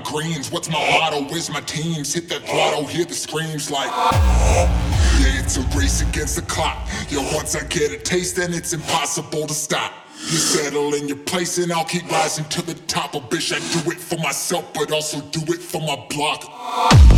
[0.00, 0.50] Greens.
[0.50, 1.24] What's my motto?
[1.24, 2.12] Where's my teams?
[2.14, 3.90] Hit that throttle, hear the screams like.
[5.16, 6.86] Yeah, it's a race against the clock.
[7.08, 9.92] Yo, once I get a taste, then it's impossible to stop.
[10.18, 13.14] You settle in your place and I'll keep rising to the top.
[13.14, 17.15] A bitch, I do it for myself, but also do it for my block.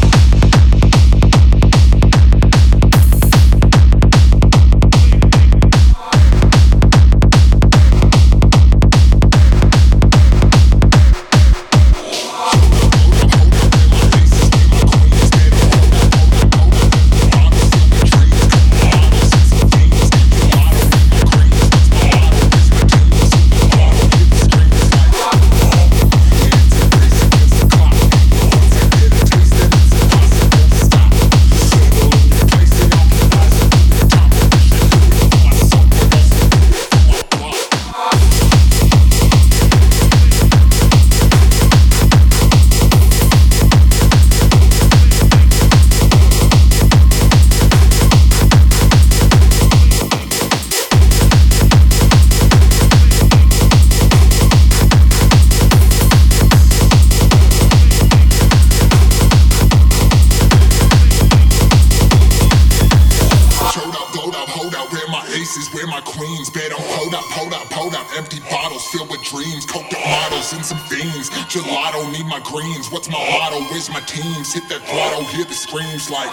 [69.67, 71.31] Coked up models and some fiends.
[71.51, 72.91] Gelato, need my greens.
[72.91, 73.61] What's my motto?
[73.71, 74.53] Where's my teams?
[74.53, 76.31] Hit that throttle, hear the screams like.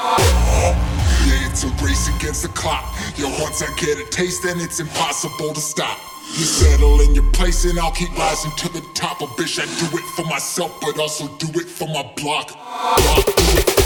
[1.25, 2.85] Yeah, it's a race against the clock.
[3.17, 5.99] Yo, once I get a taste, then it's impossible to stop.
[6.37, 9.21] You settle in your place and I'll keep rising to the top.
[9.21, 12.49] A bitch, I do it for myself, but also do it for my block.
[12.49, 13.84] block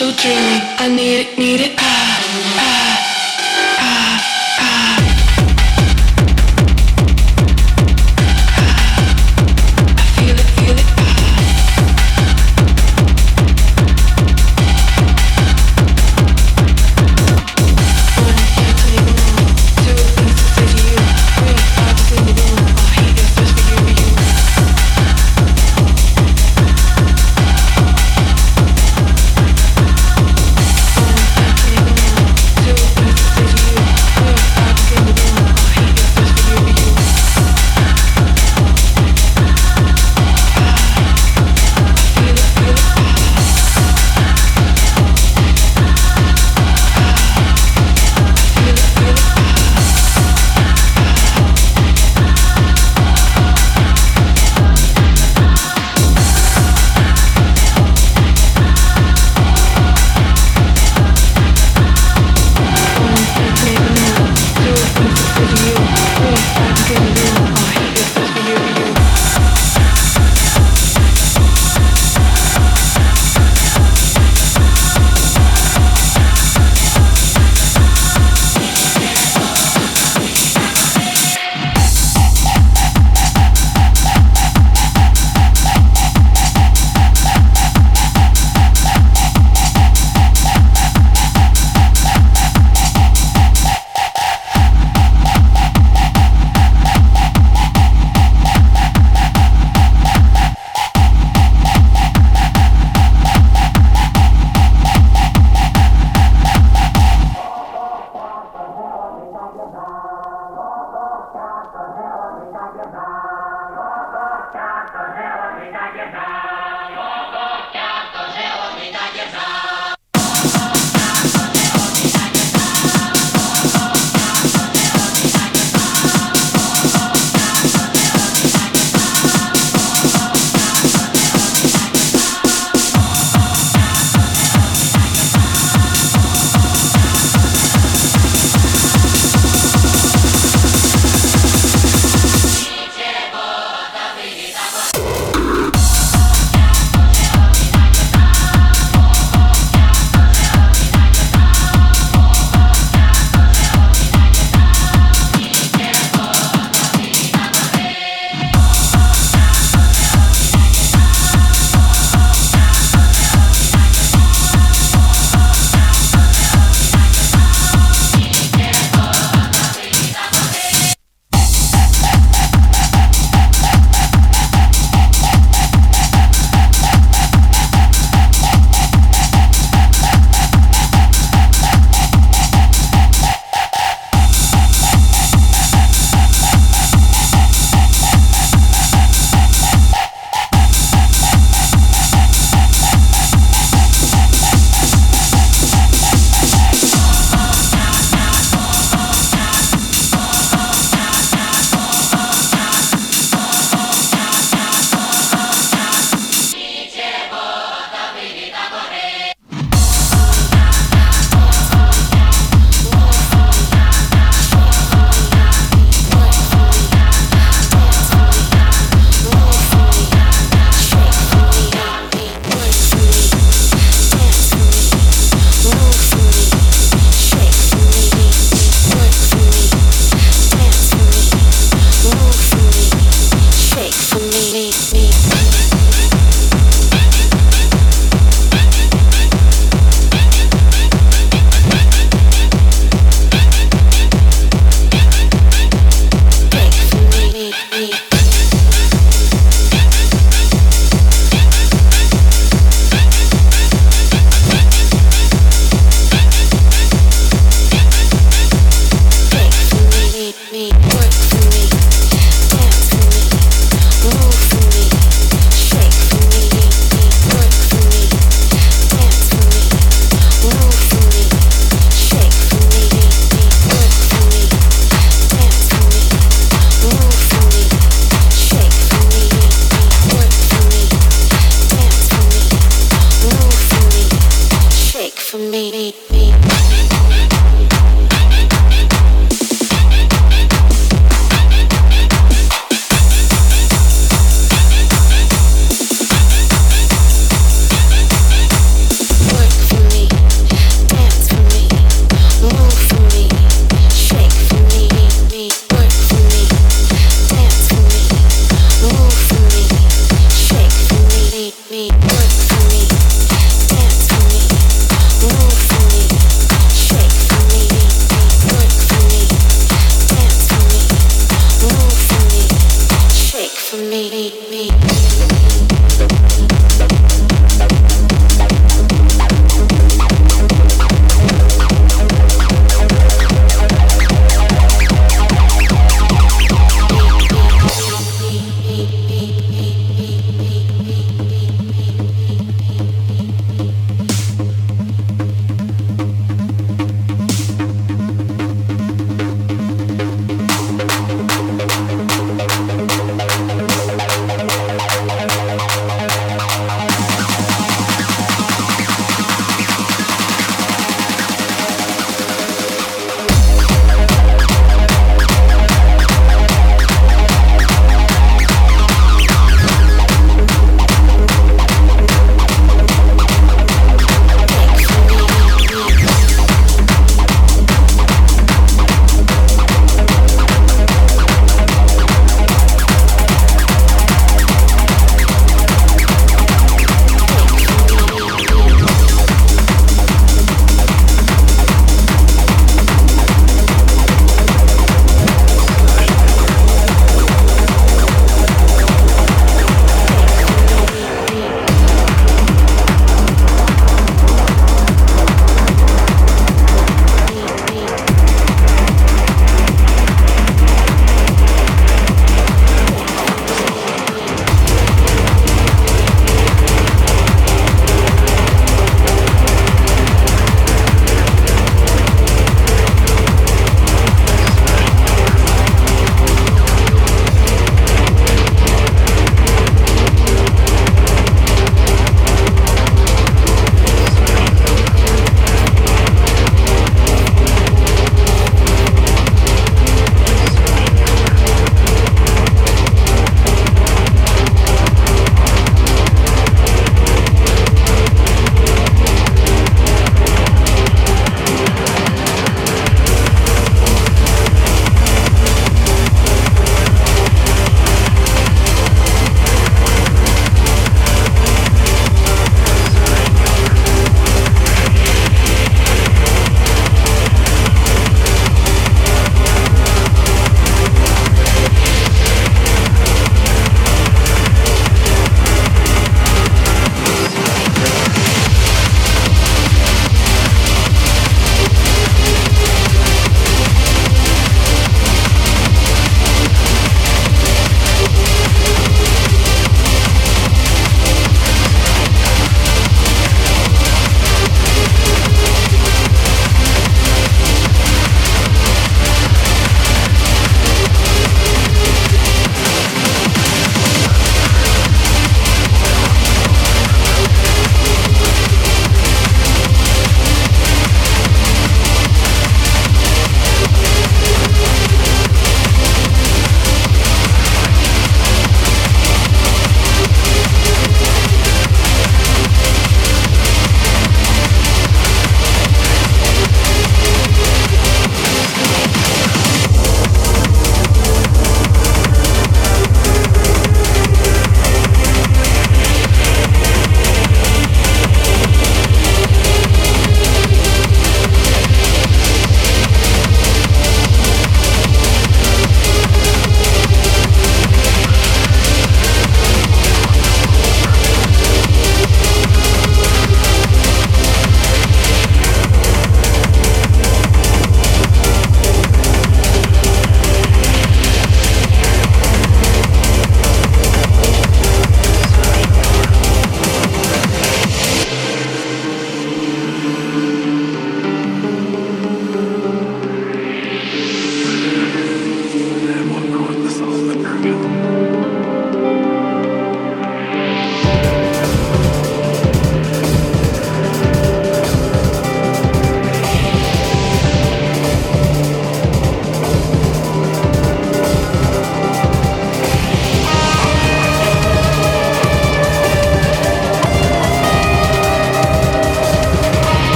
[0.00, 0.58] so dreamy.
[0.78, 1.79] I need it, need it,